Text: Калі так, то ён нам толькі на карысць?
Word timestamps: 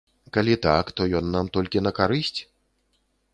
Калі 0.35 0.55
так, 0.65 0.85
то 0.99 1.07
ён 1.19 1.29
нам 1.35 1.51
толькі 1.59 1.83
на 1.89 1.93
карысць? 2.01 2.39